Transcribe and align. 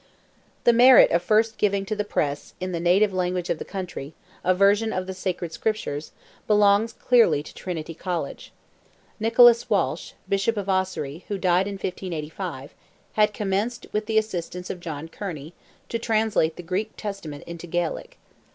The 0.63 0.73
merit 0.73 1.11
of 1.11 1.21
first 1.21 1.59
giving 1.59 1.85
to 1.85 1.95
the 1.95 2.03
press, 2.03 2.55
in 2.59 2.71
the 2.71 2.79
native 2.79 3.13
language 3.13 3.51
of 3.51 3.59
the 3.59 3.63
country, 3.65 4.15
a 4.43 4.51
version 4.55 4.91
of 4.91 5.05
the 5.05 5.13
Sacred 5.13 5.53
Scriptures, 5.53 6.11
belongs 6.47 6.91
clearly 6.91 7.43
to 7.43 7.53
Trinity 7.53 7.93
College. 7.93 8.51
Nicholas 9.19 9.69
Walsh, 9.69 10.13
Bishop 10.27 10.57
of 10.57 10.67
Ossory, 10.67 11.23
who 11.27 11.37
died 11.37 11.67
in 11.67 11.73
1585, 11.75 12.73
had 13.13 13.31
commenced, 13.31 13.85
with 13.91 14.07
the 14.07 14.17
assistance 14.17 14.71
of 14.71 14.79
John 14.79 15.07
Kearney, 15.07 15.53
to 15.89 15.99
translate 15.99 16.55
the 16.55 16.63
Greek 16.63 16.93
Testament 16.97 17.43
into 17.45 17.67
Gaelic. 17.67 18.17